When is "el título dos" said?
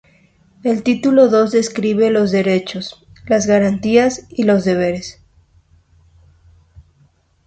0.63-1.51